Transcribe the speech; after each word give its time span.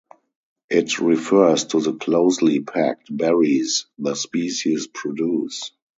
It 0.71 0.97
refers 0.97 1.65
to 1.65 1.79
the 1.79 1.93
closely 1.93 2.59
packed 2.61 3.15
berries 3.15 3.85
the 3.99 4.15
species 4.15 4.87
produce. 4.87 5.73